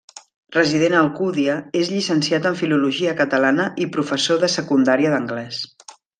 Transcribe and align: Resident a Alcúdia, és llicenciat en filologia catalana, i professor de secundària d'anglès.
Resident 0.53 0.95
a 0.95 1.01
Alcúdia, 1.01 1.57
és 1.81 1.91
llicenciat 1.97 2.47
en 2.53 2.57
filologia 2.63 3.13
catalana, 3.21 3.69
i 3.85 3.89
professor 3.99 4.41
de 4.47 4.51
secundària 4.57 5.13
d'anglès. 5.15 5.63